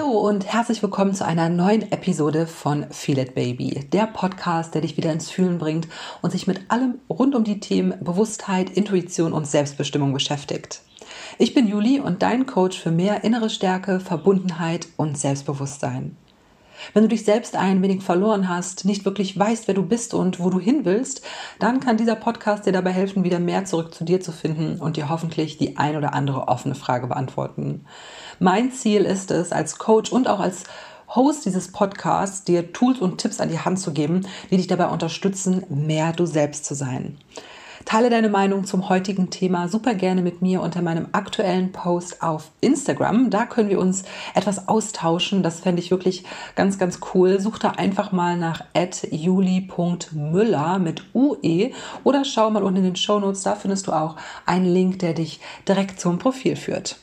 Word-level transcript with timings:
Hallo 0.00 0.12
und 0.12 0.50
herzlich 0.50 0.82
willkommen 0.82 1.12
zu 1.12 1.26
einer 1.26 1.50
neuen 1.50 1.92
Episode 1.92 2.46
von 2.46 2.86
Feel 2.90 3.18
It 3.18 3.34
Baby, 3.34 3.86
der 3.92 4.06
Podcast, 4.06 4.74
der 4.74 4.80
dich 4.80 4.96
wieder 4.96 5.12
ins 5.12 5.30
Fühlen 5.30 5.58
bringt 5.58 5.88
und 6.22 6.30
sich 6.30 6.46
mit 6.46 6.70
allem 6.70 7.00
rund 7.10 7.34
um 7.34 7.44
die 7.44 7.60
Themen 7.60 8.02
Bewusstheit, 8.02 8.70
Intuition 8.70 9.34
und 9.34 9.46
Selbstbestimmung 9.46 10.14
beschäftigt. 10.14 10.80
Ich 11.36 11.52
bin 11.52 11.68
Juli 11.68 12.00
und 12.00 12.22
dein 12.22 12.46
Coach 12.46 12.78
für 12.78 12.90
mehr 12.90 13.24
innere 13.24 13.50
Stärke, 13.50 14.00
Verbundenheit 14.00 14.88
und 14.96 15.18
Selbstbewusstsein. 15.18 16.16
Wenn 16.92 17.02
du 17.02 17.08
dich 17.08 17.24
selbst 17.24 17.56
ein 17.56 17.82
wenig 17.82 18.02
verloren 18.02 18.48
hast, 18.48 18.84
nicht 18.84 19.04
wirklich 19.04 19.38
weißt, 19.38 19.68
wer 19.68 19.74
du 19.74 19.82
bist 19.82 20.14
und 20.14 20.40
wo 20.40 20.50
du 20.50 20.60
hin 20.60 20.84
willst, 20.84 21.22
dann 21.58 21.80
kann 21.80 21.96
dieser 21.96 22.16
Podcast 22.16 22.66
dir 22.66 22.72
dabei 22.72 22.92
helfen, 22.92 23.24
wieder 23.24 23.38
mehr 23.38 23.64
zurück 23.64 23.94
zu 23.94 24.04
dir 24.04 24.20
zu 24.20 24.32
finden 24.32 24.80
und 24.80 24.96
dir 24.96 25.08
hoffentlich 25.08 25.58
die 25.58 25.76
ein 25.76 25.96
oder 25.96 26.14
andere 26.14 26.48
offene 26.48 26.74
Frage 26.74 27.06
beantworten. 27.06 27.84
Mein 28.38 28.72
Ziel 28.72 29.04
ist 29.04 29.30
es, 29.30 29.52
als 29.52 29.78
Coach 29.78 30.12
und 30.12 30.28
auch 30.28 30.40
als 30.40 30.64
Host 31.14 31.44
dieses 31.44 31.72
Podcasts 31.72 32.44
dir 32.44 32.72
Tools 32.72 33.00
und 33.00 33.18
Tipps 33.18 33.40
an 33.40 33.48
die 33.48 33.58
Hand 33.58 33.80
zu 33.80 33.92
geben, 33.92 34.26
die 34.50 34.56
dich 34.56 34.68
dabei 34.68 34.86
unterstützen, 34.86 35.64
mehr 35.68 36.12
du 36.12 36.24
selbst 36.24 36.64
zu 36.64 36.74
sein. 36.74 37.18
Teile 37.86 38.10
deine 38.10 38.28
Meinung 38.28 38.64
zum 38.64 38.88
heutigen 38.90 39.30
Thema 39.30 39.68
super 39.68 39.94
gerne 39.94 40.20
mit 40.22 40.42
mir 40.42 40.60
unter 40.60 40.82
meinem 40.82 41.08
aktuellen 41.12 41.72
Post 41.72 42.22
auf 42.22 42.50
Instagram. 42.60 43.30
Da 43.30 43.46
können 43.46 43.70
wir 43.70 43.80
uns 43.80 44.04
etwas 44.34 44.68
austauschen. 44.68 45.42
Das 45.42 45.60
fände 45.60 45.80
ich 45.80 45.90
wirklich 45.90 46.24
ganz, 46.56 46.78
ganz 46.78 47.00
cool. 47.14 47.40
Such 47.40 47.58
da 47.58 47.70
einfach 47.70 48.12
mal 48.12 48.36
nach 48.36 48.64
juli.müller 49.10 50.78
mit 50.78 51.02
UE 51.14 51.70
oder 52.04 52.24
schau 52.24 52.50
mal 52.50 52.62
unten 52.62 52.78
in 52.78 52.84
den 52.84 52.96
Show 52.96 53.18
Notes. 53.18 53.42
Da 53.42 53.54
findest 53.56 53.86
du 53.86 53.92
auch 53.92 54.16
einen 54.44 54.66
Link, 54.66 54.98
der 54.98 55.14
dich 55.14 55.40
direkt 55.66 56.00
zum 56.00 56.18
Profil 56.18 56.56
führt. 56.56 56.96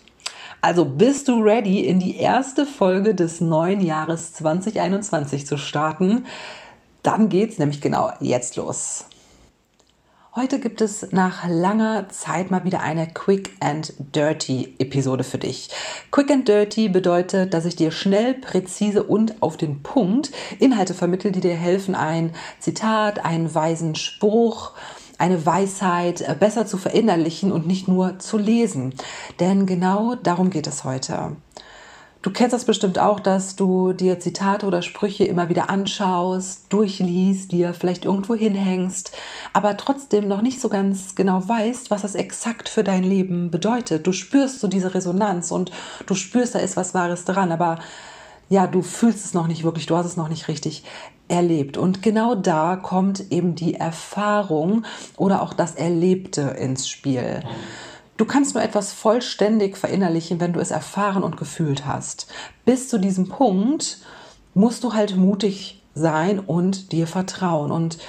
Also 0.62 0.86
bist 0.86 1.28
du 1.28 1.42
ready, 1.42 1.82
in 1.82 2.00
die 2.00 2.18
erste 2.18 2.66
Folge 2.66 3.16
des 3.16 3.42
neuen 3.42 3.82
Jahres 3.82 4.34
2021 4.34 5.48
zu 5.48 5.58
starten? 5.58 6.26
Dann 7.04 7.30
geht's 7.30 7.58
nämlich 7.58 7.82
genau 7.82 8.12
jetzt 8.20 8.56
los. 8.56 9.06
Heute 10.38 10.60
gibt 10.60 10.82
es 10.82 11.12
nach 11.14 11.48
langer 11.50 12.10
Zeit 12.10 12.52
mal 12.52 12.64
wieder 12.64 12.82
eine 12.82 13.08
Quick 13.08 13.56
and 13.60 13.92
Dirty 13.98 14.76
Episode 14.78 15.24
für 15.24 15.40
dich. 15.40 15.72
Quick 16.12 16.30
and 16.30 16.48
Dirty 16.48 16.90
bedeutet, 16.90 17.56
dass 17.56 17.66
ich 17.66 17.76
dir 17.76 17.90
schnell, 17.90 18.36
präzise 18.36 19.02
und 19.02 19.42
auf 19.42 19.58
den 19.58 19.82
Punkt 19.82 20.30
Inhalte 20.60 20.94
vermittle, 20.94 21.32
die 21.32 21.40
dir 21.40 21.56
helfen, 21.56 21.96
ein 21.96 22.36
Zitat, 22.60 23.26
einen 23.26 23.56
weisen 23.56 23.96
Spruch, 23.96 24.74
eine 25.18 25.44
Weisheit 25.44 26.40
besser 26.40 26.68
zu 26.68 26.78
verinnerlichen 26.78 27.52
und 27.52 27.66
nicht 27.66 27.88
nur 27.88 28.20
zu 28.20 28.38
lesen. 28.38 28.94
Denn 29.40 29.66
genau 29.66 30.14
darum 30.14 30.52
geht 30.52 30.68
es 30.68 30.84
heute. 30.84 31.36
Du 32.28 32.34
kennst 32.34 32.52
das 32.52 32.66
bestimmt 32.66 33.00
auch, 33.00 33.22
dass 33.22 33.56
du 33.56 33.94
dir 33.94 34.20
Zitate 34.20 34.66
oder 34.66 34.82
Sprüche 34.82 35.24
immer 35.24 35.48
wieder 35.48 35.70
anschaust, 35.70 36.66
durchliest, 36.68 37.54
dir 37.54 37.74
vielleicht 37.74 38.04
irgendwo 38.04 38.36
hinhängst, 38.36 39.14
aber 39.54 39.78
trotzdem 39.78 40.28
noch 40.28 40.42
nicht 40.42 40.60
so 40.60 40.68
ganz 40.68 41.16
genau 41.16 41.48
weißt, 41.48 41.90
was 41.90 42.02
das 42.02 42.16
exakt 42.16 42.68
für 42.68 42.84
dein 42.84 43.06
Leben 43.06 43.50
bedeutet. 43.50 44.06
Du 44.06 44.12
spürst 44.12 44.60
so 44.60 44.68
diese 44.68 44.94
Resonanz 44.94 45.52
und 45.52 45.72
du 46.06 46.16
spürst, 46.16 46.54
da 46.54 46.60
ist 46.60 46.76
was 46.76 46.94
Wahres 46.94 47.24
dran, 47.24 47.54
aber 47.54 47.80
ja, 48.50 48.68
du 48.68 48.82
fühlst 48.82 49.24
es 49.24 49.34
noch 49.34 49.48
nicht 49.48 49.64
wirklich, 49.64 49.86
du 49.86 49.96
hast 49.96 50.06
es 50.06 50.18
noch 50.18 50.28
nicht 50.28 50.50
richtig 50.50 50.84
erlebt. 51.30 51.78
Und 51.78 52.02
genau 52.02 52.36
da 52.36 52.76
kommt 52.76 53.32
eben 53.32 53.56
die 53.56 53.76
Erfahrung 53.76 54.84
oder 55.16 55.42
auch 55.42 55.54
das 55.54 55.76
Erlebte 55.76 56.42
ins 56.42 56.90
Spiel. 56.90 57.42
Du 58.18 58.26
kannst 58.26 58.56
nur 58.56 58.64
etwas 58.64 58.92
vollständig 58.94 59.78
verinnerlichen, 59.78 60.40
wenn 60.40 60.54
du 60.54 60.60
es 60.60 60.72
erfahren 60.72 61.24
und 61.24 61.38
gefühlt 61.38 61.86
hast. 61.86 62.28
Bis 62.66 62.90
zu 62.90 63.00
diesem 63.00 63.30
Punkt 63.30 64.00
musst 64.56 64.84
du 64.84 64.94
halt 64.94 65.16
mutig 65.16 65.84
sein 65.94 66.40
und 66.40 66.92
dir 66.92 67.06
vertrauen. 67.06 67.72
Und 67.72 68.00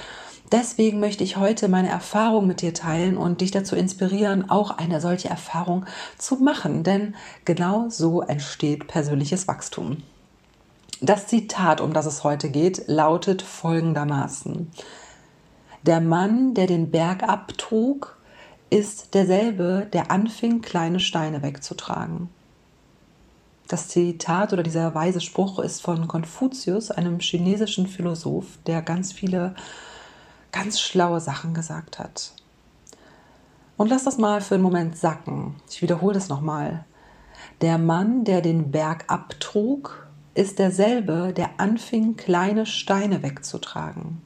deswegen 0.51 0.99
möchte 0.99 1.25
ich 1.25 1.37
heute 1.37 1.69
meine 1.69 1.91
Erfahrung 1.91 2.47
mit 2.47 2.63
dir 2.63 2.73
teilen 2.73 3.19
und 3.19 3.43
dich 3.43 3.51
dazu 3.51 3.77
inspirieren, 3.77 4.49
auch 4.49 4.71
eine 4.71 5.03
solche 5.03 5.29
Erfahrung 5.29 5.85
zu 6.17 6.37
machen. 6.37 6.85
Denn 6.85 7.15
genau 7.45 7.91
so 7.91 8.23
entsteht 8.23 8.89
persönliches 8.89 9.47
Wachstum. 9.47 9.99
Das 11.03 11.27
Zitat, 11.27 11.83
um 11.83 11.93
das 11.93 12.07
es 12.07 12.25
heute 12.25 12.49
geht, 12.51 12.89
lautet 12.89 13.43
folgendermaßen. 13.43 14.71
Der 15.83 16.01
Mann, 16.01 16.55
der 16.55 16.67
den 16.67 16.91
Berg 16.91 17.23
abtrug, 17.23 18.18
ist 18.71 19.15
derselbe, 19.15 19.87
der 19.93 20.11
anfing, 20.11 20.61
kleine 20.61 21.01
Steine 21.01 21.43
wegzutragen. 21.43 22.29
Das 23.69 23.89
Zitat 23.89 24.53
oder 24.53 24.63
dieser 24.63 24.95
weise 24.95 25.21
Spruch 25.21 25.59
ist 25.59 25.83
von 25.83 26.09
Konfuzius, 26.09 26.91
einem 26.91 27.21
chinesischen 27.21 27.87
Philosoph, 27.87 28.59
der 28.67 28.81
ganz 28.81 29.13
viele 29.13 29.55
ganz 30.53 30.81
schlaue 30.81 31.21
Sachen 31.21 31.53
gesagt 31.53 31.99
hat. 31.99 32.33
Und 33.77 33.89
lass 33.89 34.05
das 34.05 34.19
mal 34.19 34.41
für 34.41 34.55
einen 34.55 34.65
Moment 34.65 34.97
sacken. 34.97 35.57
Ich 35.71 35.83
wiederhole 35.83 36.15
das 36.15 36.29
nochmal. 36.29 36.85
Der 37.61 37.79
Mann, 37.79 38.25
der 38.25 38.41
den 38.41 38.71
Berg 38.71 39.05
abtrug, 39.09 40.07
ist 40.35 40.59
derselbe, 40.59 41.33
der 41.37 41.59
anfing, 41.59 42.17
kleine 42.17 42.65
Steine 42.65 43.23
wegzutragen. 43.23 44.23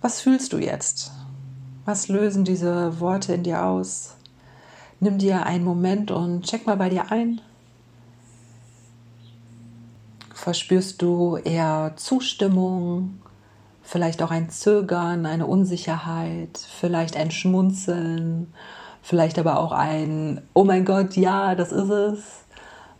Was 0.00 0.20
fühlst 0.20 0.52
du 0.52 0.58
jetzt? 0.58 1.10
Was 1.88 2.08
lösen 2.08 2.44
diese 2.44 3.00
Worte 3.00 3.32
in 3.32 3.44
dir 3.44 3.64
aus? 3.64 4.14
Nimm 5.00 5.16
dir 5.16 5.46
einen 5.46 5.64
Moment 5.64 6.10
und 6.10 6.42
check 6.42 6.66
mal 6.66 6.76
bei 6.76 6.90
dir 6.90 7.10
ein. 7.10 7.40
Verspürst 10.34 11.00
du 11.00 11.38
eher 11.38 11.94
Zustimmung, 11.96 13.22
vielleicht 13.80 14.22
auch 14.22 14.30
ein 14.30 14.50
Zögern, 14.50 15.24
eine 15.24 15.46
Unsicherheit, 15.46 16.58
vielleicht 16.58 17.16
ein 17.16 17.30
Schmunzeln, 17.30 18.52
vielleicht 19.00 19.38
aber 19.38 19.58
auch 19.58 19.72
ein 19.72 20.42
Oh 20.52 20.64
mein 20.64 20.84
Gott, 20.84 21.16
ja, 21.16 21.54
das 21.54 21.72
ist 21.72 21.88
es. 21.88 22.20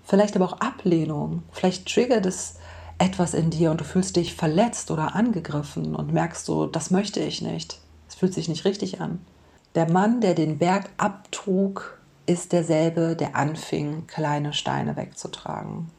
Vielleicht 0.02 0.34
aber 0.34 0.46
auch 0.46 0.60
Ablehnung. 0.60 1.42
Vielleicht 1.52 1.92
triggert 1.92 2.24
es 2.24 2.54
etwas 2.96 3.34
in 3.34 3.50
dir 3.50 3.70
und 3.70 3.82
du 3.82 3.84
fühlst 3.84 4.16
dich 4.16 4.34
verletzt 4.34 4.90
oder 4.90 5.14
angegriffen 5.14 5.94
und 5.94 6.14
merkst 6.14 6.46
so, 6.46 6.64
das 6.64 6.90
möchte 6.90 7.20
ich 7.20 7.42
nicht 7.42 7.82
fühlt 8.18 8.34
sich 8.34 8.48
nicht 8.48 8.64
richtig 8.64 9.00
an. 9.00 9.20
Der 9.74 9.90
Mann, 9.90 10.20
der 10.20 10.34
den 10.34 10.58
Berg 10.58 10.90
abtrug, 10.96 11.98
ist 12.26 12.52
derselbe, 12.52 13.16
der 13.16 13.36
anfing, 13.36 14.06
kleine 14.06 14.52
Steine 14.52 14.96
wegzutragen. 14.96 15.90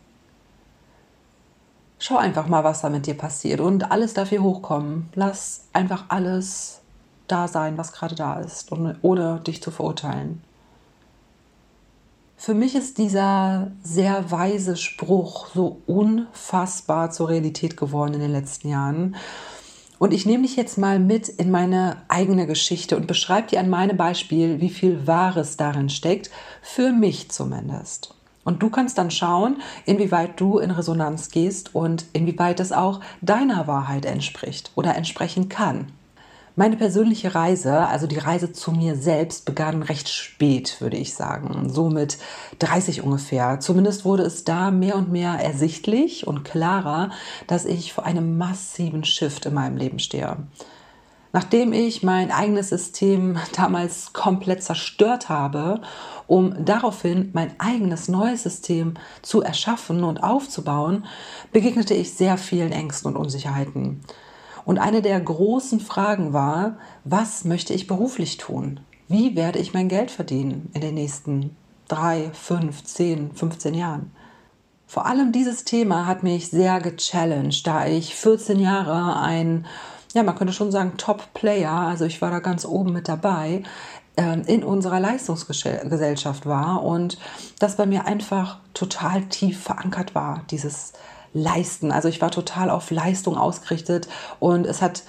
Schau 1.97 2.17
einfach 2.17 2.47
mal, 2.47 2.63
was 2.63 2.81
da 2.81 2.89
mit 2.89 3.07
dir 3.07 3.15
passiert 3.15 3.59
und 3.59 3.91
alles 3.91 4.13
darf 4.13 4.29
hier 4.29 4.43
hochkommen. 4.43 5.09
Lass 5.15 5.65
einfach 5.73 6.05
alles 6.09 6.81
da 7.27 7.47
sein, 7.47 7.77
was 7.77 7.91
gerade 7.91 8.15
da 8.15 8.39
ist, 8.39 8.71
ohne 8.71 9.39
dich 9.41 9.61
zu 9.61 9.71
verurteilen. 9.71 10.41
Für 12.37 12.53
mich 12.53 12.75
ist 12.75 12.97
dieser 12.97 13.71
sehr 13.83 14.31
weise 14.31 14.77
Spruch 14.77 15.47
so 15.53 15.81
unfassbar 15.87 17.11
zur 17.11 17.27
Realität 17.27 17.75
geworden 17.75 18.13
in 18.13 18.21
den 18.21 18.31
letzten 18.31 18.69
Jahren. 18.69 19.17
Und 19.99 20.13
ich 20.13 20.25
nehme 20.25 20.43
dich 20.43 20.55
jetzt 20.55 20.77
mal 20.77 20.97
mit 20.97 21.27
in 21.27 21.51
meine 21.51 21.97
eigene 22.07 22.47
Geschichte 22.47 22.95
und 22.95 23.05
beschreibe 23.05 23.49
dir 23.49 23.59
an 23.59 23.69
meinem 23.69 23.97
Beispiel, 23.97 24.61
wie 24.61 24.69
viel 24.69 25.05
Wahres 25.05 25.57
darin 25.57 25.89
steckt, 25.89 26.31
für 26.61 26.91
mich 26.93 27.29
zumindest. 27.29 28.15
Und 28.45 28.63
du 28.63 28.69
kannst 28.69 28.97
dann 28.97 29.11
schauen, 29.11 29.57
inwieweit 29.85 30.39
du 30.39 30.57
in 30.57 30.71
Resonanz 30.71 31.29
gehst 31.29 31.75
und 31.75 32.05
inwieweit 32.13 32.61
es 32.61 32.71
auch 32.71 33.01
deiner 33.21 33.67
Wahrheit 33.67 34.05
entspricht 34.05 34.71
oder 34.75 34.95
entsprechen 34.95 35.49
kann. 35.49 35.91
Meine 36.59 36.75
persönliche 36.75 37.35
Reise, 37.35 37.87
also 37.87 38.05
die 38.05 38.17
Reise 38.17 38.51
zu 38.51 38.73
mir 38.73 38.97
selbst, 38.97 39.45
begann 39.45 39.81
recht 39.81 40.09
spät, 40.09 40.81
würde 40.81 40.97
ich 40.97 41.13
sagen. 41.13 41.69
So 41.69 41.89
mit 41.89 42.17
30 42.59 43.01
ungefähr. 43.01 43.61
Zumindest 43.61 44.03
wurde 44.03 44.23
es 44.23 44.43
da 44.43 44.69
mehr 44.69 44.97
und 44.97 45.09
mehr 45.09 45.35
ersichtlich 45.41 46.27
und 46.27 46.43
klarer, 46.43 47.11
dass 47.47 47.63
ich 47.63 47.93
vor 47.93 48.05
einem 48.05 48.37
massiven 48.37 49.05
Shift 49.05 49.45
in 49.45 49.53
meinem 49.53 49.77
Leben 49.77 49.99
stehe. 49.99 50.35
Nachdem 51.31 51.71
ich 51.71 52.03
mein 52.03 52.29
eigenes 52.29 52.67
System 52.67 53.37
damals 53.55 54.11
komplett 54.11 54.61
zerstört 54.61 55.29
habe, 55.29 55.79
um 56.27 56.65
daraufhin 56.65 57.29
mein 57.31 57.57
eigenes 57.57 58.09
neues 58.09 58.43
System 58.43 58.95
zu 59.21 59.41
erschaffen 59.41 60.03
und 60.03 60.23
aufzubauen, 60.23 61.05
begegnete 61.53 61.93
ich 61.93 62.15
sehr 62.15 62.37
vielen 62.37 62.73
Ängsten 62.73 63.15
und 63.15 63.15
Unsicherheiten. 63.15 64.01
Und 64.69 64.77
eine 64.77 65.01
der 65.01 65.19
großen 65.19 65.79
Fragen 65.79 66.31
war, 66.31 66.77
was 67.03 67.43
möchte 67.43 67.73
ich 67.73 67.87
beruflich 67.87 68.37
tun? 68.37 68.79
Wie 69.07 69.35
werde 69.35 69.57
ich 69.57 69.73
mein 69.73 69.89
Geld 69.89 70.11
verdienen 70.11 70.69
in 70.75 70.81
den 70.81 70.93
nächsten 70.93 71.57
drei, 71.87 72.29
fünf, 72.33 72.83
zehn, 72.83 73.31
15 73.33 73.73
Jahren? 73.73 74.11
Vor 74.85 75.07
allem 75.07 75.31
dieses 75.31 75.63
Thema 75.63 76.05
hat 76.05 76.21
mich 76.21 76.49
sehr 76.49 76.81
gechallenged, 76.81 77.65
da 77.65 77.87
ich 77.87 78.13
14 78.13 78.59
Jahre 78.59 79.19
ein, 79.19 79.65
ja, 80.13 80.21
man 80.21 80.35
könnte 80.35 80.53
schon 80.53 80.71
sagen, 80.71 80.97
Top-Player, 80.97 81.71
also 81.71 82.05
ich 82.05 82.21
war 82.21 82.29
da 82.29 82.37
ganz 82.37 82.63
oben 82.63 82.93
mit 82.93 83.07
dabei, 83.07 83.63
ähm, 84.17 84.43
in 84.45 84.63
unserer 84.63 84.99
Leistungsgesellschaft 84.99 86.45
war 86.45 86.83
und 86.83 87.17
das 87.57 87.75
bei 87.75 87.87
mir 87.87 88.05
einfach 88.05 88.59
total 88.75 89.23
tief 89.23 89.63
verankert 89.63 90.13
war, 90.13 90.43
dieses 90.51 90.93
Leisten. 91.33 91.91
Also 91.91 92.07
ich 92.07 92.21
war 92.21 92.31
total 92.31 92.69
auf 92.69 92.91
Leistung 92.91 93.37
ausgerichtet 93.37 94.07
und 94.39 94.65
es 94.65 94.81
hat 94.81 95.03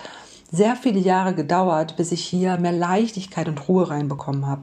sehr 0.52 0.76
viele 0.76 0.98
Jahre 0.98 1.34
gedauert, 1.34 1.96
bis 1.96 2.12
ich 2.12 2.24
hier 2.24 2.56
mehr 2.58 2.72
Leichtigkeit 2.72 3.48
und 3.48 3.68
Ruhe 3.68 3.88
reinbekommen 3.88 4.46
habe. 4.46 4.62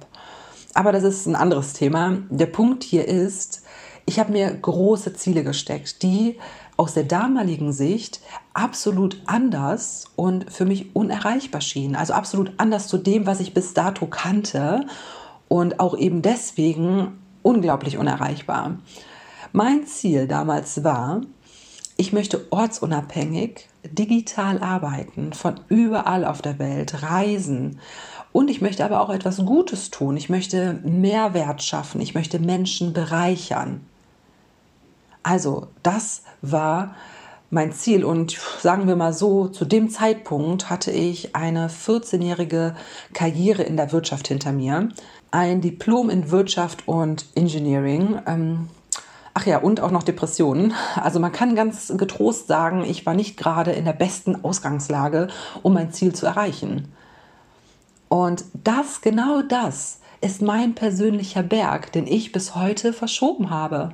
Aber 0.74 0.92
das 0.92 1.04
ist 1.04 1.25
ein 1.25 1.36
anderes 1.36 1.74
Thema. 1.74 2.18
Der 2.30 2.45
Punkt 2.45 2.83
hier 2.83 3.07
ist, 3.07 3.63
ich 4.06 4.19
habe 4.19 4.31
mir 4.31 4.50
große 4.54 5.13
Ziele 5.13 5.44
gesteckt, 5.44 6.04
die 6.04 6.38
aus 6.77 6.94
der 6.94 7.04
damaligen 7.04 7.74
Sicht 7.74 8.21
absolut 8.54 9.21
anders 9.25 10.06
und 10.15 10.51
für 10.51 10.65
mich 10.65 10.95
unerreichbar 10.95 11.62
schienen. 11.62 11.95
Also 11.95 12.13
absolut 12.13 12.51
anders 12.57 12.88
zu 12.88 12.98
dem, 12.98 13.25
was 13.25 13.39
ich 13.39 13.54
bis 13.54 13.74
dato 13.74 14.06
kannte 14.06 14.86
und 15.48 15.80
auch 15.80 15.98
eben 15.98 16.21
deswegen 16.21 17.18
unglaublich 17.42 17.98
unerreichbar. 17.98 18.77
Mein 19.54 19.88
Ziel 19.88 20.27
damals 20.27 20.83
war, 20.83 21.21
ich 21.97 22.13
möchte 22.13 22.45
ortsunabhängig 22.51 23.67
digital 23.83 24.59
arbeiten, 24.59 25.33
von 25.33 25.59
überall 25.67 26.25
auf 26.25 26.41
der 26.41 26.59
Welt 26.59 27.01
reisen. 27.01 27.79
Und 28.31 28.49
ich 28.49 28.61
möchte 28.61 28.85
aber 28.85 29.01
auch 29.01 29.09
etwas 29.09 29.38
Gutes 29.38 29.89
tun. 29.89 30.15
Ich 30.15 30.29
möchte 30.29 30.79
Mehrwert 30.83 31.63
schaffen. 31.63 31.99
Ich 32.01 32.13
möchte 32.13 32.38
Menschen 32.38 32.94
bereichern. 32.94 33.81
Also 35.23 35.67
das 35.81 36.21
war 36.44 36.95
mein 37.49 37.71
Ziel. 37.71 38.05
Und 38.05 38.38
sagen 38.61 38.88
wir 38.88 38.95
mal 38.95 39.13
so, 39.13 39.47
zu 39.47 39.65
dem 39.65 39.89
Zeitpunkt 39.89 40.69
hatte 40.69 40.91
ich 40.91 41.35
eine 41.35 41.67
14-jährige 41.67 42.75
Karriere 43.13 43.63
in 43.63 43.75
der 43.75 43.91
Wirtschaft 43.91 44.27
hinter 44.27 44.51
mir. 44.51 44.89
Ein 45.31 45.61
Diplom 45.61 46.11
in 46.11 46.29
Wirtschaft 46.29 46.88
und 46.88 47.25
Engineering. 47.33 48.19
Ach 49.39 49.45
ja, 49.45 49.59
und 49.59 49.81
auch 49.81 49.91
noch 49.91 50.01
Depressionen. 50.01 50.73
Also 50.95 51.19
man 51.19 51.31
kann 51.31 51.53
ganz 51.53 51.93
getrost 51.95 52.47
sagen, 52.47 52.83
ich 52.83 53.05
war 53.05 53.13
nicht 53.13 53.37
gerade 53.37 53.71
in 53.71 53.85
der 53.85 53.93
besten 53.93 54.43
Ausgangslage, 54.43 55.27
um 55.61 55.75
mein 55.75 55.91
Ziel 55.91 56.15
zu 56.15 56.25
erreichen. 56.25 56.91
Und 58.09 58.45
das, 58.55 59.01
genau 59.01 59.43
das, 59.43 59.99
ist 60.21 60.41
mein 60.41 60.73
persönlicher 60.73 61.43
Berg, 61.43 61.91
den 61.91 62.07
ich 62.07 62.31
bis 62.31 62.55
heute 62.55 62.93
verschoben 62.93 63.51
habe. 63.51 63.91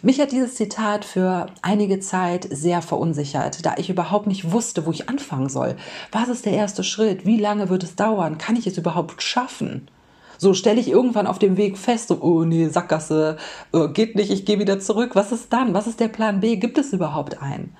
Mich 0.00 0.18
hat 0.22 0.32
dieses 0.32 0.54
Zitat 0.54 1.04
für 1.04 1.48
einige 1.60 2.00
Zeit 2.00 2.48
sehr 2.50 2.80
verunsichert, 2.80 3.66
da 3.66 3.74
ich 3.76 3.90
überhaupt 3.90 4.26
nicht 4.26 4.52
wusste, 4.52 4.86
wo 4.86 4.90
ich 4.90 5.10
anfangen 5.10 5.50
soll. 5.50 5.76
Was 6.12 6.30
ist 6.30 6.46
der 6.46 6.54
erste 6.54 6.82
Schritt? 6.82 7.26
Wie 7.26 7.38
lange 7.38 7.68
wird 7.68 7.84
es 7.84 7.94
dauern? 7.94 8.38
Kann 8.38 8.56
ich 8.56 8.66
es 8.66 8.78
überhaupt 8.78 9.22
schaffen? 9.22 9.90
So 10.38 10.54
stelle 10.54 10.80
ich 10.80 10.88
irgendwann 10.88 11.26
auf 11.26 11.38
dem 11.38 11.56
Weg 11.56 11.78
fest, 11.78 12.08
so, 12.08 12.20
oh 12.20 12.44
nee, 12.44 12.68
Sackgasse, 12.68 13.36
oh, 13.72 13.88
geht 13.88 14.16
nicht, 14.16 14.30
ich 14.30 14.44
gehe 14.44 14.58
wieder 14.58 14.80
zurück. 14.80 15.10
Was 15.14 15.32
ist 15.32 15.52
dann? 15.52 15.74
Was 15.74 15.86
ist 15.86 16.00
der 16.00 16.08
Plan 16.08 16.40
B? 16.40 16.56
Gibt 16.56 16.78
es 16.78 16.92
überhaupt 16.92 17.40
einen? 17.42 17.76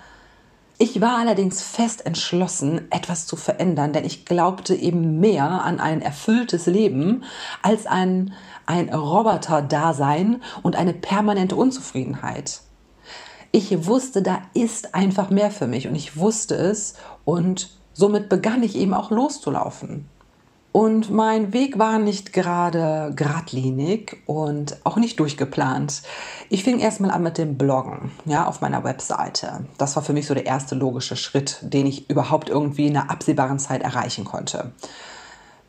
Ich 0.76 1.00
war 1.00 1.18
allerdings 1.18 1.62
fest 1.62 2.04
entschlossen, 2.04 2.90
etwas 2.90 3.26
zu 3.26 3.36
verändern, 3.36 3.92
denn 3.92 4.04
ich 4.04 4.24
glaubte 4.24 4.74
eben 4.74 5.20
mehr 5.20 5.44
an 5.44 5.78
ein 5.78 6.02
erfülltes 6.02 6.66
Leben 6.66 7.22
als 7.62 7.86
an 7.86 8.32
ein 8.66 8.92
Roboter-Dasein 8.92 10.42
und 10.64 10.74
eine 10.74 10.92
permanente 10.92 11.54
Unzufriedenheit. 11.54 12.60
Ich 13.52 13.86
wusste, 13.86 14.20
da 14.20 14.42
ist 14.52 14.96
einfach 14.96 15.30
mehr 15.30 15.52
für 15.52 15.68
mich 15.68 15.86
und 15.86 15.94
ich 15.94 16.16
wusste 16.16 16.56
es 16.56 16.94
und 17.24 17.70
somit 17.92 18.28
begann 18.28 18.64
ich 18.64 18.74
eben 18.74 18.94
auch 18.94 19.12
loszulaufen. 19.12 20.08
Und 20.76 21.08
mein 21.08 21.52
Weg 21.52 21.78
war 21.78 22.00
nicht 22.00 22.32
gerade 22.32 23.12
geradlinig 23.14 24.16
und 24.26 24.76
auch 24.82 24.96
nicht 24.96 25.20
durchgeplant. 25.20 26.02
Ich 26.48 26.64
fing 26.64 26.80
erstmal 26.80 27.12
an 27.12 27.22
mit 27.22 27.38
dem 27.38 27.56
Bloggen, 27.56 28.10
ja, 28.24 28.44
auf 28.48 28.60
meiner 28.60 28.82
Webseite. 28.82 29.66
Das 29.78 29.94
war 29.94 30.02
für 30.02 30.12
mich 30.12 30.26
so 30.26 30.34
der 30.34 30.46
erste 30.46 30.74
logische 30.74 31.14
Schritt, 31.14 31.60
den 31.62 31.86
ich 31.86 32.10
überhaupt 32.10 32.48
irgendwie 32.48 32.88
in 32.88 32.96
einer 32.96 33.08
absehbaren 33.08 33.60
Zeit 33.60 33.82
erreichen 33.84 34.24
konnte. 34.24 34.72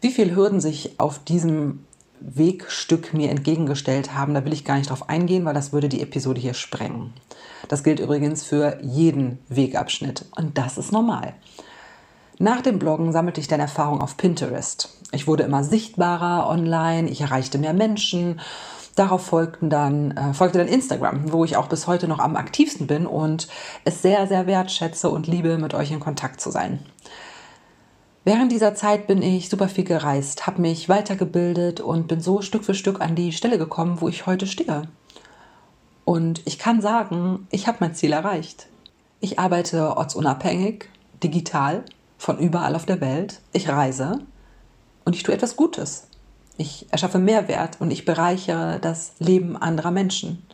Wie 0.02 0.10
viele 0.10 0.36
Hürden 0.36 0.60
sich 0.60 1.00
auf 1.00 1.20
diesem 1.20 1.86
Wegstück 2.20 3.14
mir 3.14 3.30
entgegengestellt 3.30 4.16
haben, 4.16 4.34
da 4.34 4.44
will 4.44 4.54
ich 4.54 4.66
gar 4.66 4.78
nicht 4.78 4.90
drauf 4.90 5.08
eingehen, 5.08 5.46
weil 5.46 5.54
das 5.54 5.72
würde 5.72 5.88
die 5.88 6.02
Episode 6.02 6.42
hier 6.42 6.56
sprengen. 6.56 7.14
Das 7.68 7.84
gilt 7.84 8.00
übrigens 8.00 8.44
für 8.44 8.80
jeden 8.82 9.38
Wegabschnitt 9.50 10.26
und 10.36 10.58
das 10.58 10.80
ist 10.80 10.92
normal. 10.92 11.36
Nach 12.38 12.62
dem 12.62 12.80
Bloggen 12.80 13.14
sammelte 13.14 13.40
ich 13.40 13.48
dann 13.48 13.62
Erfahrung 13.62 14.02
auf 14.02 14.18
Pinterest. 14.18 14.90
Ich 15.12 15.26
wurde 15.26 15.44
immer 15.44 15.64
sichtbarer 15.64 16.50
online, 16.50 17.10
ich 17.10 17.22
erreichte 17.22 17.58
mehr 17.58 17.74
Menschen. 17.74 18.42
Darauf 18.96 19.26
folgten 19.26 19.70
dann, 19.70 20.12
äh, 20.12 20.34
folgte 20.34 20.58
dann 20.60 20.68
Instagram, 20.68 21.32
wo 21.32 21.46
ich 21.46 21.56
auch 21.56 21.68
bis 21.68 21.88
heute 21.88 22.08
noch 22.08 22.20
am 22.20 22.36
aktivsten 22.36 22.88
bin 22.88 23.06
und 23.06 23.48
es 23.86 24.02
sehr, 24.02 24.28
sehr 24.28 24.48
wertschätze 24.48 25.10
und 25.10 25.28
liebe, 25.28 25.58
mit 25.58 25.74
euch 25.74 25.92
in 25.92 26.00
Kontakt 26.00 26.42
zu 26.42 26.52
sein. 26.52 26.80
Während 28.26 28.52
dieser 28.52 28.74
Zeit 28.74 29.08
bin 29.08 29.22
ich 29.22 29.50
super 29.50 29.70
viel 29.70 29.84
gereist, 29.84 30.48
habe 30.48 30.62
mich 30.62 30.90
weitergebildet 30.90 31.80
und 31.80 32.08
bin 32.08 32.22
so 32.22 32.42
Stück 32.42 32.66
für 32.66 32.74
Stück 32.74 33.00
an 33.00 33.16
die 33.16 33.32
Stelle 33.32 33.58
gekommen, 33.58 34.02
wo 34.02 34.10
ich 34.10 34.26
heute 34.26 34.48
stehe. 34.48 34.84
Und 36.06 36.42
ich 36.46 36.58
kann 36.58 36.82
sagen, 36.82 37.48
ich 37.52 37.68
habe 37.68 37.78
mein 37.82 37.96
Ziel 37.96 38.14
erreicht. 38.14 38.68
Ich 39.20 39.40
arbeite 39.40 39.96
ortsunabhängig, 39.96 40.90
digital 41.24 41.84
von 42.18 42.40
überall 42.40 42.76
auf 42.76 42.86
der 42.86 43.02
Welt. 43.02 43.42
Ich 43.54 43.70
reise 43.70 44.20
und 45.04 45.16
ich 45.16 45.24
tue 45.24 45.34
etwas 45.36 45.56
Gutes. 45.56 46.08
Ich 46.58 46.88
erschaffe 46.90 47.20
Mehrwert 47.20 47.78
und 47.80 47.92
ich 47.92 48.06
bereichere 48.06 48.80
das 48.80 49.14
Leben 49.20 49.58
anderer 49.58 49.92
Menschen. 49.92 50.46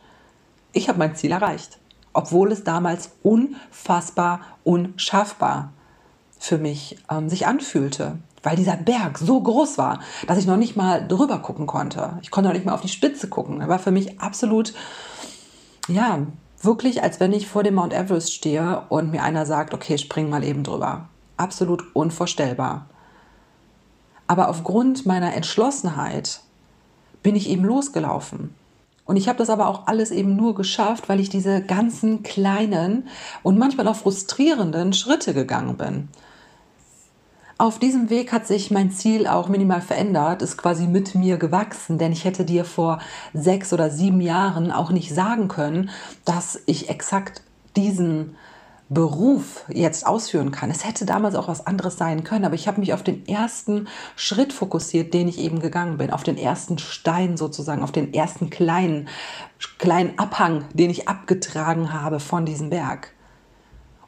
Ich 0.72 0.88
habe 0.88 0.98
mein 0.98 1.14
Ziel 1.14 1.30
erreicht, 1.30 1.78
obwohl 2.12 2.50
es 2.50 2.64
damals 2.64 3.10
unfassbar 3.22 4.40
unschaffbar 4.64 5.72
für 6.38 6.58
mich 6.58 6.98
ähm, 7.08 7.28
sich 7.28 7.46
anfühlte, 7.46 8.18
weil 8.42 8.56
dieser 8.56 8.76
Berg 8.76 9.18
so 9.18 9.40
groß 9.40 9.78
war, 9.78 10.00
dass 10.26 10.38
ich 10.38 10.46
noch 10.46 10.56
nicht 10.56 10.76
mal 10.76 11.06
drüber 11.06 11.38
gucken 11.38 11.68
konnte. 11.68 12.18
Ich 12.22 12.32
konnte 12.32 12.48
noch 12.48 12.54
nicht 12.54 12.66
mal 12.66 12.74
auf 12.74 12.80
die 12.80 12.88
Spitze 12.88 13.28
gucken. 13.28 13.60
Er 13.60 13.68
war 13.68 13.78
für 13.78 13.92
mich 13.92 14.20
absolut, 14.20 14.74
ja, 15.86 16.26
wirklich, 16.60 17.02
als 17.02 17.20
wenn 17.20 17.32
ich 17.32 17.46
vor 17.46 17.62
dem 17.62 17.74
Mount 17.74 17.92
Everest 17.92 18.34
stehe 18.34 18.82
und 18.88 19.12
mir 19.12 19.22
einer 19.22 19.46
sagt, 19.46 19.72
okay, 19.72 19.98
spring 19.98 20.28
mal 20.28 20.42
eben 20.42 20.64
drüber 20.64 21.08
absolut 21.42 21.84
unvorstellbar. 21.94 22.86
Aber 24.26 24.48
aufgrund 24.48 25.04
meiner 25.04 25.34
Entschlossenheit 25.34 26.40
bin 27.22 27.36
ich 27.36 27.50
eben 27.50 27.64
losgelaufen. 27.64 28.54
Und 29.04 29.16
ich 29.16 29.28
habe 29.28 29.38
das 29.38 29.50
aber 29.50 29.66
auch 29.66 29.86
alles 29.88 30.10
eben 30.10 30.36
nur 30.36 30.54
geschafft, 30.54 31.08
weil 31.08 31.20
ich 31.20 31.28
diese 31.28 31.60
ganzen 31.60 32.22
kleinen 32.22 33.08
und 33.42 33.58
manchmal 33.58 33.88
auch 33.88 33.96
frustrierenden 33.96 34.92
Schritte 34.92 35.34
gegangen 35.34 35.76
bin. 35.76 36.08
Auf 37.58 37.78
diesem 37.78 38.10
Weg 38.10 38.32
hat 38.32 38.46
sich 38.46 38.70
mein 38.70 38.90
Ziel 38.90 39.26
auch 39.26 39.48
minimal 39.48 39.80
verändert, 39.80 40.42
ist 40.42 40.56
quasi 40.56 40.86
mit 40.86 41.14
mir 41.14 41.36
gewachsen, 41.36 41.98
denn 41.98 42.10
ich 42.10 42.24
hätte 42.24 42.44
dir 42.44 42.64
vor 42.64 42.98
sechs 43.34 43.72
oder 43.72 43.90
sieben 43.90 44.20
Jahren 44.20 44.72
auch 44.72 44.90
nicht 44.90 45.14
sagen 45.14 45.48
können, 45.48 45.90
dass 46.24 46.60
ich 46.66 46.88
exakt 46.88 47.42
diesen 47.76 48.36
Beruf 48.92 49.64
jetzt 49.68 50.06
ausführen 50.06 50.50
kann. 50.50 50.70
Es 50.70 50.84
hätte 50.84 51.06
damals 51.06 51.34
auch 51.34 51.48
was 51.48 51.66
anderes 51.66 51.96
sein 51.96 52.24
können, 52.24 52.44
aber 52.44 52.54
ich 52.54 52.68
habe 52.68 52.80
mich 52.80 52.92
auf 52.92 53.02
den 53.02 53.26
ersten 53.26 53.88
Schritt 54.16 54.52
fokussiert, 54.52 55.14
den 55.14 55.28
ich 55.28 55.38
eben 55.38 55.60
gegangen 55.60 55.98
bin, 55.98 56.10
auf 56.10 56.22
den 56.22 56.36
ersten 56.36 56.78
Stein 56.78 57.36
sozusagen, 57.36 57.82
auf 57.82 57.92
den 57.92 58.12
ersten 58.12 58.50
kleinen, 58.50 59.08
kleinen 59.78 60.18
Abhang, 60.18 60.64
den 60.74 60.90
ich 60.90 61.08
abgetragen 61.08 61.92
habe 61.92 62.20
von 62.20 62.44
diesem 62.44 62.70
Berg. 62.70 63.12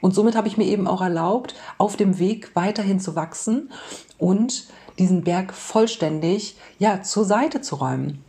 Und 0.00 0.14
somit 0.14 0.37
habe 0.37 0.49
ich 0.49 0.59
mir 0.59 0.67
eben 0.67 0.87
auch 0.87 1.00
erlaubt, 1.00 1.55
auf 1.79 1.97
dem 1.97 2.19
Weg 2.19 2.55
weiterhin 2.55 3.00
zu 3.00 3.17
wachsen 3.17 3.71
und 4.19 4.69
diesen 4.99 5.25
Berg 5.25 5.55
vollständig 5.55 6.57
ja, 6.79 7.03
zur 7.03 7.25
Seite 7.25 7.61
zu 7.61 7.76
räumen. 7.76 8.23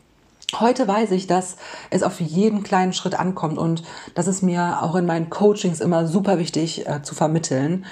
Heute 0.60 0.88
weiß 0.88 1.12
ich, 1.12 1.28
dass 1.28 1.58
es 1.90 2.04
auf 2.04 2.22
jeden 2.22 2.64
kleinen 2.64 2.94
Schritt 2.94 3.20
ankommt 3.20 3.58
und 3.58 3.84
das 4.14 4.28
ist 4.28 4.42
mir 4.42 4.82
auch 4.84 4.96
in 4.96 5.06
meinen 5.06 5.30
Coachings 5.30 5.82
immer 5.82 6.08
super 6.08 6.40
wichtig 6.40 6.88
äh, 6.88 7.02
zu 7.02 7.14
vermitteln. 7.14 7.86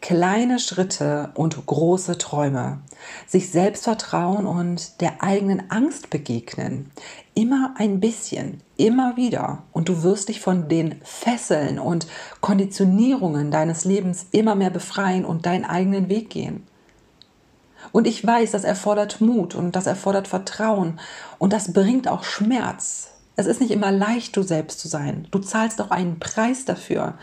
Kleine 0.00 0.60
Schritte 0.60 1.30
und 1.34 1.66
große 1.66 2.16
Träume. 2.18 2.80
Sich 3.26 3.50
selbst 3.50 3.84
vertrauen 3.84 4.46
und 4.46 5.00
der 5.00 5.22
eigenen 5.22 5.70
Angst 5.70 6.10
begegnen. 6.10 6.92
Immer 7.34 7.74
ein 7.76 7.98
bisschen, 7.98 8.60
immer 8.76 9.16
wieder. 9.16 9.64
Und 9.72 9.88
du 9.88 10.04
wirst 10.04 10.28
dich 10.28 10.40
von 10.40 10.68
den 10.68 11.00
Fesseln 11.02 11.80
und 11.80 12.06
Konditionierungen 12.40 13.50
deines 13.50 13.84
Lebens 13.84 14.26
immer 14.30 14.54
mehr 14.54 14.70
befreien 14.70 15.24
und 15.24 15.46
deinen 15.46 15.64
eigenen 15.64 16.08
Weg 16.08 16.30
gehen. 16.30 16.66
Und 17.92 18.06
ich 18.06 18.26
weiß, 18.26 18.50
das 18.52 18.64
erfordert 18.64 19.20
Mut 19.20 19.54
und 19.54 19.76
das 19.76 19.86
erfordert 19.86 20.28
Vertrauen 20.28 21.00
und 21.38 21.52
das 21.52 21.72
bringt 21.72 22.08
auch 22.08 22.24
Schmerz. 22.24 23.12
Es 23.36 23.46
ist 23.46 23.60
nicht 23.60 23.70
immer 23.70 23.92
leicht, 23.92 24.36
du 24.36 24.42
selbst 24.42 24.80
zu 24.80 24.88
sein. 24.88 25.28
Du 25.30 25.38
zahlst 25.38 25.80
auch 25.80 25.90
einen 25.90 26.18
Preis 26.18 26.64
dafür. 26.64 27.14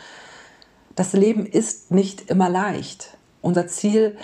Das 0.96 1.14
Leben 1.14 1.46
ist 1.46 1.92
nicht 1.92 2.30
immer 2.30 2.50
leicht. 2.50 3.18
Unser 3.42 3.68
Ziel 3.68 4.16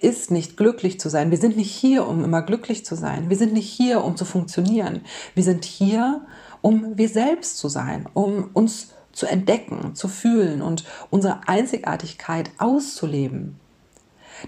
ist 0.00 0.30
nicht 0.30 0.56
glücklich 0.56 0.98
zu 0.98 1.08
sein. 1.08 1.30
Wir 1.30 1.38
sind 1.38 1.56
nicht 1.56 1.70
hier, 1.70 2.06
um 2.06 2.24
immer 2.24 2.42
glücklich 2.42 2.84
zu 2.84 2.94
sein. 2.94 3.28
Wir 3.28 3.36
sind 3.36 3.52
nicht 3.52 3.70
hier, 3.70 4.02
um 4.02 4.16
zu 4.16 4.24
funktionieren. 4.24 5.02
Wir 5.34 5.42
sind 5.42 5.64
hier, 5.64 6.22
um 6.62 6.96
wir 6.96 7.08
selbst 7.08 7.58
zu 7.58 7.68
sein, 7.68 8.08
um 8.12 8.50
uns 8.52 8.94
zu 9.12 9.26
entdecken, 9.26 9.94
zu 9.94 10.08
fühlen 10.08 10.60
und 10.60 10.84
unsere 11.10 11.48
Einzigartigkeit 11.48 12.50
auszuleben. 12.58 13.58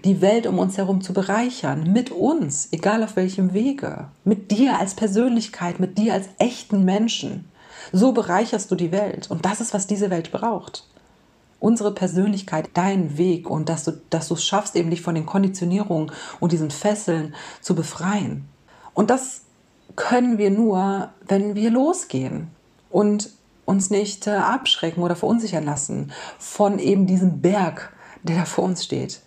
Die 0.05 0.21
Welt 0.21 0.47
um 0.47 0.59
uns 0.59 0.78
herum 0.78 1.00
zu 1.00 1.12
bereichern, 1.12 1.93
mit 1.93 2.11
uns, 2.11 2.69
egal 2.73 3.02
auf 3.02 3.17
welchem 3.17 3.52
Wege, 3.52 4.09
mit 4.25 4.50
dir 4.50 4.78
als 4.78 4.95
Persönlichkeit, 4.95 5.81
mit 5.81 5.99
dir 5.99 6.14
als 6.14 6.28
echten 6.38 6.85
Menschen. 6.85 7.49
So 7.93 8.12
bereicherst 8.12 8.71
du 8.71 8.75
die 8.75 8.93
Welt 8.93 9.31
und 9.31 9.45
das 9.45 9.61
ist, 9.61 9.75
was 9.75 9.87
diese 9.87 10.11
Welt 10.11 10.31
braucht 10.33 10.85
unsere 11.61 11.93
Persönlichkeit, 11.93 12.71
dein 12.75 13.19
Weg 13.19 13.50
und 13.50 13.69
dass 13.69 13.85
du, 13.85 14.00
dass 14.11 14.28
du 14.28 14.35
es 14.35 14.45
schaffst, 14.45 14.76
eben 14.76 14.90
dich 14.90 15.02
von 15.02 15.14
den 15.14 15.26
Konditionierungen 15.26 16.12
und 16.40 16.52
diesen 16.52 16.71
Fesseln 16.71 17.35
zu 17.61 17.75
befreien. 17.75 18.49
Und 18.95 19.11
das 19.11 19.43
können 19.97 20.38
wir 20.38 20.50
nur, 20.50 21.11
wenn 21.26 21.55
wir 21.55 21.71
losgehen 21.71 22.49
und 22.90 23.31
uns 23.64 23.90
nicht 23.90 24.26
äh, 24.26 24.31
abschrecken 24.31 25.02
oder 25.02 25.17
verunsichern 25.17 25.64
lassen 25.64 26.12
von 26.38 26.78
eben 26.78 27.07
diesem 27.07 27.40
Berg, 27.40 27.93
der 28.23 28.37
da 28.37 28.45
vor 28.45 28.64
uns 28.64 28.85
steht. 28.85 29.21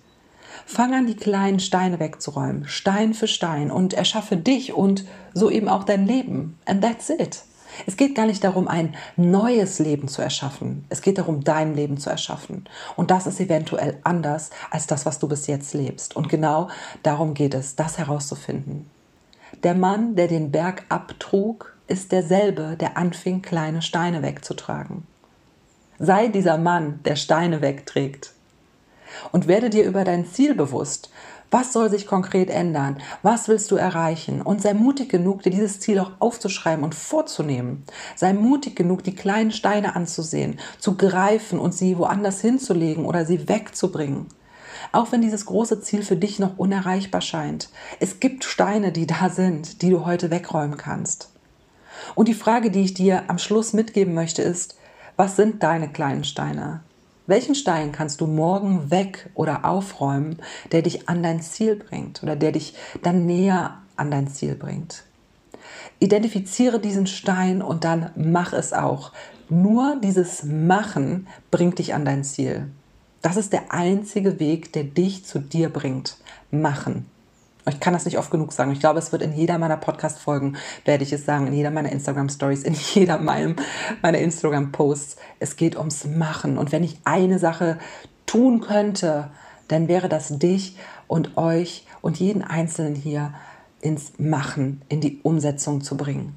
Fang 0.66 0.94
an, 0.94 1.08
die 1.08 1.16
kleinen 1.16 1.60
Steine 1.60 2.00
wegzuräumen, 2.00 2.68
Stein 2.68 3.14
für 3.14 3.28
Stein 3.28 3.72
und 3.72 3.94
erschaffe 3.94 4.38
dich 4.38 4.74
und 4.74 5.06
so 5.34 5.50
eben 5.50 5.68
auch 5.68 5.84
dein 5.84 6.06
Leben. 6.06 6.58
And 6.66 6.82
that's 6.82 7.10
it. 7.10 7.44
Es 7.86 7.98
geht 7.98 8.16
gar 8.16 8.26
nicht 8.26 8.44
darum, 8.44 8.68
ein 8.68 8.96
neues 9.16 9.80
Leben 9.80 10.08
zu 10.08 10.22
erschaffen. 10.22 10.86
Es 10.90 11.02
geht 11.02 11.18
darum, 11.18 11.44
dein 11.44 11.76
Leben 11.76 11.98
zu 11.98 12.10
erschaffen. 12.10 12.66
Und 12.96 13.12
das 13.12 13.28
ist 13.28 13.40
eventuell 13.40 13.98
anders 14.04 14.50
als 14.70 14.88
das, 14.88 15.06
was 15.06 15.20
du 15.20 15.28
bis 15.28 15.48
jetzt 15.48 15.74
lebst. 15.74 16.16
Und 16.16 16.30
genau 16.30 16.70
darum 17.04 17.34
geht 17.34 17.54
es, 17.54 17.76
das 17.76 17.98
herauszufinden. 17.98 18.90
Der 19.64 19.76
Mann, 19.76 20.16
der 20.16 20.28
den 20.28 20.52
Berg 20.52 20.86
abtrug, 20.90 21.76
ist 21.88 22.12
derselbe, 22.12 22.78
der 22.80 22.98
anfing, 22.98 23.42
kleine 23.42 23.82
Steine 23.82 24.22
wegzutragen. 24.22 25.06
Sei 26.00 26.30
dieser 26.30 26.58
Mann, 26.58 27.00
der 27.06 27.16
Steine 27.16 27.62
wegträgt. 27.62 28.34
Und 29.32 29.48
werde 29.48 29.70
dir 29.70 29.86
über 29.86 30.04
dein 30.04 30.26
Ziel 30.26 30.56
bewusst, 30.56 31.10
was 31.54 31.74
soll 31.74 31.90
sich 31.90 32.08
konkret 32.08 32.50
ändern? 32.50 33.02
Was 33.24 33.50
willst 33.50 33.72
du 33.72 33.76
erreichen? 33.76 34.42
Und 34.42 34.62
sei 34.62 34.74
mutig 34.74 35.10
genug, 35.10 35.44
dir 35.44 35.50
dieses 35.50 35.82
Ziel 35.82 36.00
auch 36.00 36.12
aufzuschreiben 36.20 36.82
und 36.82 36.96
vorzunehmen. 36.96 37.84
Sei 38.16 38.32
mutig 38.32 38.78
genug, 38.78 39.04
die 39.04 39.16
kleinen 39.16 39.52
Steine 39.52 39.98
anzusehen, 39.98 40.60
zu 40.80 40.96
greifen 40.96 41.60
und 41.60 41.74
sie 41.74 41.98
woanders 41.98 42.40
hinzulegen 42.40 43.06
oder 43.06 43.26
sie 43.26 43.50
wegzubringen. 43.50 44.28
Auch 44.94 45.12
wenn 45.12 45.22
dieses 45.22 45.46
große 45.46 45.82
Ziel 45.82 46.04
für 46.04 46.16
dich 46.16 46.40
noch 46.40 46.58
unerreichbar 46.58 47.22
scheint. 47.22 47.70
Es 48.00 48.22
gibt 48.22 48.46
Steine, 48.46 48.94
die 48.94 49.06
da 49.06 49.30
sind, 49.30 49.82
die 49.82 49.90
du 49.90 50.06
heute 50.06 50.32
wegräumen 50.32 50.78
kannst. 50.78 51.32
Und 52.16 52.30
die 52.30 52.34
Frage, 52.34 52.72
die 52.72 52.84
ich 52.84 52.94
dir 52.94 53.24
am 53.28 53.38
Schluss 53.38 53.74
mitgeben 53.74 54.14
möchte, 54.14 54.42
ist, 54.42 54.78
was 55.18 55.36
sind 55.36 55.62
deine 55.64 55.90
kleinen 55.90 56.24
Steine? 56.24 56.82
Welchen 57.28 57.56
Stein 57.56 57.92
kannst 57.92 58.20
du 58.22 58.28
morgen 58.28 58.90
weg 58.90 59.30
oder 59.36 59.66
aufräumen, 59.66 60.38
der 60.72 60.82
dich 60.82 61.08
an 61.08 61.22
dein 61.22 61.42
Ziel 61.42 61.76
bringt 61.76 62.24
oder 62.24 62.36
der 62.36 62.52
dich 62.52 62.74
dann 63.04 63.26
näher 63.26 63.78
an 63.96 64.10
dein 64.10 64.28
Ziel 64.28 64.56
bringt? 64.56 65.04
Identifiziere 66.00 66.80
diesen 66.80 67.06
Stein 67.06 67.62
und 67.62 67.84
dann 67.84 68.10
mach 68.16 68.54
es 68.54 68.74
auch. 68.74 69.12
Nur 69.50 69.98
dieses 70.04 70.44
Machen 70.44 71.28
bringt 71.52 71.78
dich 71.78 71.94
an 71.94 72.06
dein 72.06 72.24
Ziel. 72.24 72.72
Das 73.22 73.38
ist 73.38 73.54
der 73.54 73.72
einzige 73.72 74.40
Weg, 74.40 74.74
der 74.74 74.84
dich 74.84 75.26
zu 75.26 75.40
dir 75.40 75.70
bringt. 75.70 76.18
Machen. 76.50 77.06
Ich 77.70 77.80
kann 77.80 77.94
das 77.94 78.06
nicht 78.06 78.18
oft 78.18 78.32
genug 78.32 78.54
sagen. 78.54 78.72
Ich 78.72 78.80
glaube, 78.80 79.00
es 79.00 79.12
wird 79.12 79.22
in 79.22 79.34
jeder 79.34 79.58
meiner 79.58 79.78
Podcast-Folgen, 79.78 80.58
werde 80.86 81.04
ich 81.04 81.14
es 81.14 81.26
sagen, 81.26 81.48
in 81.48 81.54
jeder 81.54 81.72
meiner 81.72 81.92
Instagram-Stories, 81.92 82.64
in 82.64 82.74
jeder 82.94 83.20
meinem, 83.20 83.56
meiner 84.02 84.18
Instagram-Posts. 84.18 85.18
Es 85.40 85.56
geht 85.56 85.78
ums 85.78 86.06
Machen. 86.06 86.58
Und 86.58 86.72
wenn 86.72 86.84
ich 86.84 87.00
eine 87.04 87.40
Sache 87.40 87.78
tun 88.26 88.62
könnte, 88.62 89.30
dann 89.68 89.88
wäre 89.88 90.10
das 90.10 90.40
dich 90.40 90.78
und 91.08 91.38
euch 91.38 91.86
und 92.02 92.20
jeden 92.20 92.44
Einzelnen 92.44 92.96
hier 92.96 93.34
ins 93.80 94.14
Machen, 94.18 94.82
in 94.90 95.02
die 95.02 95.20
Umsetzung 95.24 95.82
zu 95.82 95.98
bringen. 95.98 96.36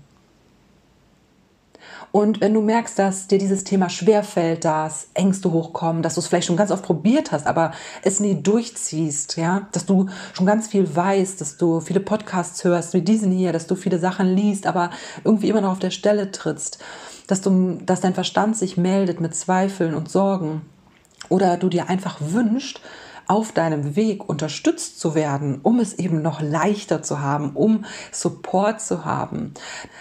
Und 2.14 2.40
wenn 2.40 2.54
du 2.54 2.60
merkst, 2.60 2.96
dass 2.96 3.26
dir 3.26 3.38
dieses 3.38 3.64
Thema 3.64 3.88
schwerfällt, 3.88 4.64
dass 4.64 5.08
Ängste 5.14 5.50
hochkommen, 5.50 6.00
dass 6.00 6.14
du 6.14 6.20
es 6.20 6.28
vielleicht 6.28 6.46
schon 6.46 6.56
ganz 6.56 6.70
oft 6.70 6.84
probiert 6.84 7.32
hast, 7.32 7.44
aber 7.44 7.72
es 8.02 8.20
nie 8.20 8.40
durchziehst, 8.40 9.36
ja, 9.36 9.66
dass 9.72 9.84
du 9.84 10.06
schon 10.32 10.46
ganz 10.46 10.68
viel 10.68 10.94
weißt, 10.94 11.40
dass 11.40 11.56
du 11.56 11.80
viele 11.80 11.98
Podcasts 11.98 12.62
hörst, 12.62 12.94
wie 12.94 13.02
diesen 13.02 13.32
hier, 13.32 13.52
dass 13.52 13.66
du 13.66 13.74
viele 13.74 13.98
Sachen 13.98 14.32
liest, 14.32 14.68
aber 14.68 14.90
irgendwie 15.24 15.48
immer 15.48 15.60
noch 15.60 15.72
auf 15.72 15.80
der 15.80 15.90
Stelle 15.90 16.30
trittst, 16.30 16.78
dass 17.26 17.40
du, 17.40 17.80
dass 17.84 18.00
dein 18.00 18.14
Verstand 18.14 18.56
sich 18.56 18.76
meldet 18.76 19.20
mit 19.20 19.34
Zweifeln 19.34 19.92
und 19.92 20.08
Sorgen 20.08 20.62
oder 21.30 21.56
du 21.56 21.68
dir 21.68 21.88
einfach 21.88 22.18
wünschst, 22.20 22.80
auf 23.26 23.52
deinem 23.52 23.96
Weg 23.96 24.28
unterstützt 24.28 25.00
zu 25.00 25.14
werden, 25.14 25.60
um 25.62 25.80
es 25.80 25.94
eben 25.94 26.22
noch 26.22 26.40
leichter 26.40 27.02
zu 27.02 27.20
haben, 27.20 27.52
um 27.54 27.84
Support 28.12 28.80
zu 28.80 29.04
haben, 29.04 29.54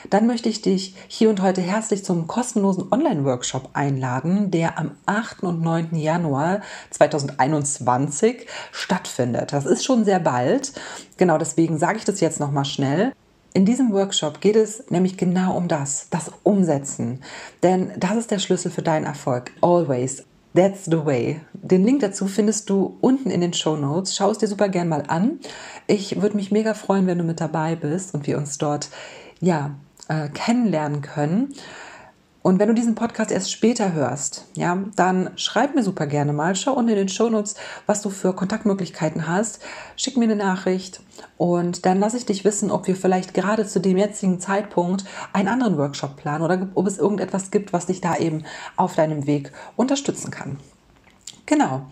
dann 0.09 0.27
möchte 0.27 0.49
ich 0.49 0.61
dich 0.61 0.95
hier 1.07 1.29
und 1.29 1.41
heute 1.41 1.61
herzlich 1.61 2.03
zum 2.03 2.27
kostenlosen 2.27 2.91
Online-Workshop 2.91 3.69
einladen, 3.73 4.51
der 4.51 4.77
am 4.77 4.91
8. 5.05 5.43
und 5.43 5.61
9. 5.61 5.95
Januar 5.95 6.61
2021 6.91 8.47
stattfindet. 8.71 9.53
Das 9.53 9.65
ist 9.65 9.83
schon 9.83 10.05
sehr 10.05 10.19
bald. 10.19 10.73
Genau 11.17 11.37
deswegen 11.37 11.77
sage 11.77 11.97
ich 11.97 12.05
das 12.05 12.19
jetzt 12.19 12.39
nochmal 12.39 12.65
schnell. 12.65 13.13
In 13.55 13.65
diesem 13.65 13.93
Workshop 13.93 14.41
geht 14.41 14.55
es 14.55 14.89
nämlich 14.89 15.15
genau 15.15 15.55
um 15.55 15.67
das, 15.67 16.07
das 16.09 16.31
Umsetzen. 16.41 17.21
Denn 17.61 17.91
das 17.97 18.17
ist 18.17 18.31
der 18.31 18.39
Schlüssel 18.39 18.71
für 18.71 18.81
deinen 18.81 19.05
Erfolg. 19.05 19.51
Always. 19.61 20.23
That's 20.55 20.85
the 20.85 21.03
way. 21.03 21.41
Den 21.53 21.83
Link 21.83 22.01
dazu 22.01 22.27
findest 22.27 22.69
du 22.69 22.97
unten 23.01 23.31
in 23.31 23.41
den 23.41 23.53
Show 23.53 23.75
Notes. 23.75 24.15
Schau 24.15 24.29
es 24.29 24.37
dir 24.37 24.47
super 24.47 24.69
gern 24.69 24.87
mal 24.87 25.03
an. 25.07 25.39
Ich 25.87 26.21
würde 26.21 26.35
mich 26.35 26.51
mega 26.51 26.75
freuen, 26.75 27.07
wenn 27.07 27.17
du 27.17 27.23
mit 27.23 27.41
dabei 27.41 27.75
bist 27.75 28.13
und 28.13 28.27
wir 28.27 28.37
uns 28.37 28.59
dort 28.59 28.89
ja 29.39 29.71
äh, 30.09 30.29
kennenlernen 30.29 31.01
können. 31.01 31.55
Und 32.43 32.59
wenn 32.59 32.67
du 32.67 32.73
diesen 32.73 32.93
Podcast 32.93 33.31
erst 33.31 33.51
später 33.51 33.93
hörst, 33.93 34.45
ja, 34.53 34.77
dann 34.97 35.31
schreib 35.37 35.75
mir 35.75 35.81
super 35.81 36.07
gerne 36.07 36.33
mal. 36.33 36.57
Schau 36.57 36.73
unten 36.73 36.91
in 36.91 36.97
den 36.97 37.09
Shownotes, 37.09 37.55
was 37.85 38.01
du 38.01 38.09
für 38.09 38.33
Kontaktmöglichkeiten 38.33 39.29
hast. 39.29 39.61
Schick 39.95 40.17
mir 40.17 40.25
eine 40.25 40.35
Nachricht 40.35 40.99
und 41.37 41.85
dann 41.85 42.01
lasse 42.01 42.17
ich 42.17 42.25
dich 42.25 42.43
wissen, 42.43 42.69
ob 42.69 42.85
wir 42.85 42.97
vielleicht 42.97 43.33
gerade 43.33 43.65
zu 43.65 43.79
dem 43.79 43.97
jetzigen 43.97 44.41
Zeitpunkt 44.41 45.05
einen 45.31 45.47
anderen 45.47 45.77
Workshop 45.77 46.17
planen 46.17 46.43
oder 46.43 46.67
ob 46.75 46.85
es 46.85 46.97
irgendetwas 46.97 47.49
gibt, 47.49 47.71
was 47.71 47.85
dich 47.85 48.01
da 48.01 48.17
eben 48.17 48.43
auf 48.75 48.95
deinem 48.95 49.25
Weg 49.25 49.53
unterstützen 49.77 50.29
kann. 50.29 50.59
Genau. 51.45 51.83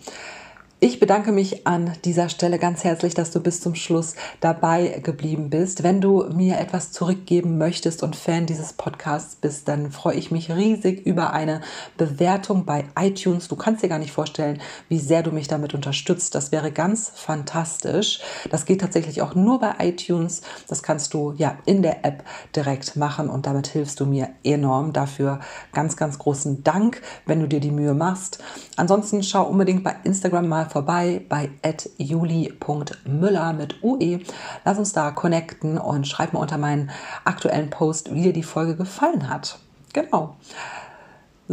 Ich 0.83 0.99
bedanke 0.99 1.31
mich 1.31 1.67
an 1.67 1.93
dieser 2.05 2.27
Stelle 2.27 2.57
ganz 2.57 2.83
herzlich, 2.83 3.13
dass 3.13 3.29
du 3.29 3.39
bis 3.39 3.61
zum 3.61 3.75
Schluss 3.75 4.15
dabei 4.39 4.99
geblieben 5.03 5.51
bist. 5.51 5.83
Wenn 5.83 6.01
du 6.01 6.25
mir 6.33 6.57
etwas 6.57 6.91
zurückgeben 6.91 7.59
möchtest 7.59 8.01
und 8.01 8.15
Fan 8.15 8.47
dieses 8.47 8.73
Podcasts 8.73 9.35
bist, 9.35 9.67
dann 9.67 9.91
freue 9.91 10.15
ich 10.15 10.31
mich 10.31 10.49
riesig 10.49 11.05
über 11.05 11.33
eine 11.33 11.61
Bewertung 11.97 12.65
bei 12.65 12.85
iTunes. 12.99 13.47
Du 13.47 13.55
kannst 13.55 13.83
dir 13.83 13.89
gar 13.89 13.99
nicht 13.99 14.11
vorstellen, 14.11 14.59
wie 14.89 14.97
sehr 14.97 15.21
du 15.21 15.29
mich 15.29 15.47
damit 15.47 15.75
unterstützt. 15.75 16.33
Das 16.33 16.51
wäre 16.51 16.71
ganz 16.71 17.11
fantastisch. 17.13 18.21
Das 18.49 18.65
geht 18.65 18.81
tatsächlich 18.81 19.21
auch 19.21 19.35
nur 19.35 19.59
bei 19.59 19.75
iTunes. 19.77 20.41
Das 20.67 20.81
kannst 20.81 21.13
du 21.13 21.35
ja 21.37 21.59
in 21.65 21.83
der 21.83 22.03
App 22.03 22.23
direkt 22.55 22.95
machen 22.95 23.29
und 23.29 23.45
damit 23.45 23.67
hilfst 23.67 23.99
du 23.99 24.07
mir 24.07 24.29
enorm. 24.43 24.93
Dafür 24.93 25.41
ganz, 25.73 25.95
ganz 25.95 26.17
großen 26.17 26.63
Dank, 26.63 27.03
wenn 27.27 27.39
du 27.39 27.47
dir 27.47 27.59
die 27.59 27.69
Mühe 27.69 27.93
machst. 27.93 28.43
Ansonsten 28.77 29.21
schau 29.21 29.43
unbedingt 29.43 29.83
bei 29.83 29.95
Instagram 30.05 30.47
mal 30.47 30.70
vorbei 30.71 31.25
bei 31.27 31.49
juli.müller 31.97 33.53
mit 33.53 33.83
UE. 33.83 34.19
Lass 34.65 34.77
uns 34.77 34.93
da 34.93 35.11
connecten 35.11 35.77
und 35.77 36.07
schreib 36.07 36.33
mir 36.33 36.39
unter 36.39 36.57
meinen 36.57 36.89
aktuellen 37.25 37.69
Post, 37.69 38.13
wie 38.13 38.23
dir 38.23 38.33
die 38.33 38.43
Folge 38.43 38.75
gefallen 38.75 39.29
hat. 39.29 39.59
Genau. 39.93 40.37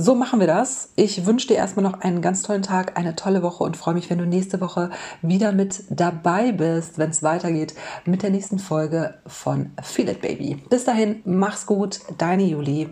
So 0.00 0.14
machen 0.14 0.38
wir 0.38 0.46
das. 0.46 0.90
Ich 0.94 1.26
wünsche 1.26 1.48
dir 1.48 1.56
erstmal 1.56 1.82
noch 1.82 2.02
einen 2.02 2.22
ganz 2.22 2.42
tollen 2.42 2.62
Tag, 2.62 2.96
eine 2.96 3.16
tolle 3.16 3.42
Woche 3.42 3.64
und 3.64 3.76
freue 3.76 3.94
mich, 3.94 4.08
wenn 4.10 4.18
du 4.18 4.26
nächste 4.26 4.60
Woche 4.60 4.90
wieder 5.22 5.50
mit 5.50 5.82
dabei 5.90 6.52
bist, 6.52 6.98
wenn 6.98 7.10
es 7.10 7.24
weitergeht 7.24 7.74
mit 8.04 8.22
der 8.22 8.30
nächsten 8.30 8.60
Folge 8.60 9.14
von 9.26 9.72
Feel 9.82 10.10
It 10.10 10.20
Baby. 10.20 10.62
Bis 10.70 10.84
dahin, 10.84 11.20
mach's 11.24 11.66
gut, 11.66 11.98
deine 12.16 12.44
Juli. 12.44 12.88